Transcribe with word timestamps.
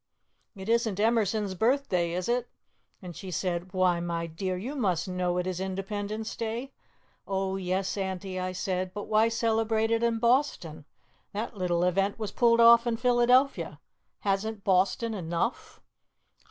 It 0.55 0.67
isn't 0.67 0.99
Emerson's 0.99 1.53
birthday, 1.53 2.13
is 2.13 2.27
it?' 2.27 2.49
and 3.03 3.15
she 3.15 3.29
said, 3.29 3.71
'Why, 3.71 3.99
my 3.99 4.25
dear, 4.25 4.57
you 4.57 4.75
must 4.75 5.07
know 5.07 5.37
it 5.37 5.45
is 5.45 5.59
Independence 5.59 6.35
Day.' 6.35 6.73
'Oh, 7.27 7.55
yes, 7.55 7.95
Auntie,' 7.97 8.39
I 8.39 8.51
said, 8.51 8.95
'but 8.95 9.03
why 9.03 9.27
celebrate 9.29 9.91
it 9.91 10.01
in 10.01 10.17
Boston? 10.17 10.85
That 11.33 11.55
little 11.55 11.83
event 11.83 12.17
was 12.17 12.31
pulled 12.31 12.59
off 12.59 12.87
in 12.87 12.97
Philadelphia. 12.97 13.79
Hasn't 14.21 14.63
Boston 14.63 15.13
enough? 15.13 15.83